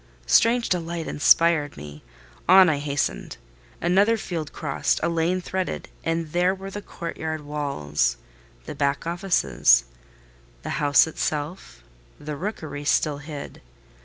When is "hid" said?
13.19-13.61